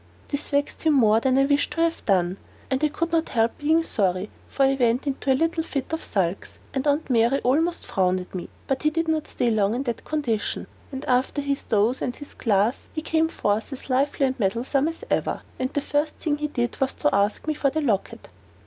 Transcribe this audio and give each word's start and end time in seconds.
This 0.29 0.49
vexed 0.49 0.81
him 0.81 0.93
more 0.95 1.19
than 1.19 1.37
I 1.37 1.45
wished 1.45 1.73
to 1.73 1.81
have 1.81 2.03
done, 2.07 2.37
and 2.71 2.83
I 2.83 2.87
could 2.87 3.11
not 3.11 3.29
help 3.29 3.59
being 3.59 3.83
sorry; 3.83 4.31
for 4.47 4.65
he 4.65 4.73
went 4.73 5.05
into 5.05 5.31
a 5.31 5.37
little 5.37 5.61
fit 5.61 5.93
of 5.93 6.03
sulks, 6.03 6.57
and 6.73 6.87
Aunt 6.87 7.07
Mary 7.07 7.39
almost 7.41 7.85
frowned 7.85 8.19
at 8.19 8.33
me. 8.33 8.49
But 8.65 8.81
he 8.81 8.89
could 8.89 9.07
not 9.07 9.27
stay 9.27 9.51
long 9.51 9.75
in 9.75 9.83
that 9.83 10.03
condition, 10.03 10.65
and 10.91 11.05
after 11.05 11.39
his 11.39 11.63
doze 11.65 12.01
and 12.01 12.15
his 12.15 12.33
glass 12.33 12.79
he 12.93 13.03
came 13.03 13.27
forth 13.27 13.71
as 13.73 13.91
lively 13.91 14.25
and 14.25 14.39
meddlesome 14.39 14.87
as 14.87 15.03
ever. 15.11 15.43
And 15.59 15.71
the 15.71 15.81
first 15.81 16.15
thing 16.15 16.37
he 16.39 16.47
did 16.47 16.81
was 16.81 16.95
to 16.95 17.13
ask 17.13 17.45
me 17.45 17.53
for 17.53 17.69
the 17.69 17.81
locket. 17.81 18.29